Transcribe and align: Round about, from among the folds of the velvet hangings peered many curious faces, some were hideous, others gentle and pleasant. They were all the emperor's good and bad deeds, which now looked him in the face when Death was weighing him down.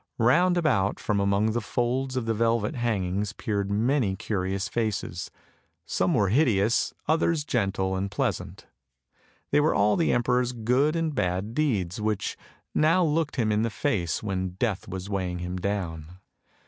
Round 0.17 0.57
about, 0.57 0.99
from 0.99 1.19
among 1.19 1.51
the 1.51 1.61
folds 1.61 2.17
of 2.17 2.25
the 2.25 2.33
velvet 2.33 2.73
hangings 2.73 3.33
peered 3.33 3.69
many 3.69 4.15
curious 4.15 4.67
faces, 4.67 5.29
some 5.85 6.15
were 6.15 6.29
hideous, 6.29 6.91
others 7.07 7.45
gentle 7.45 7.95
and 7.95 8.09
pleasant. 8.09 8.65
They 9.51 9.59
were 9.59 9.75
all 9.75 9.95
the 9.95 10.11
emperor's 10.11 10.53
good 10.53 10.95
and 10.95 11.13
bad 11.13 11.53
deeds, 11.53 12.01
which 12.01 12.35
now 12.73 13.03
looked 13.03 13.35
him 13.35 13.51
in 13.51 13.61
the 13.61 13.69
face 13.69 14.23
when 14.23 14.55
Death 14.57 14.87
was 14.87 15.07
weighing 15.07 15.37
him 15.37 15.57
down. 15.57 16.09